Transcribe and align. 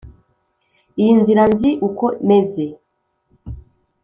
iyi 1.01 1.13
nzira, 1.19 1.43
nzi 1.51 1.69
uko 1.87 2.05
meze. 2.27 2.65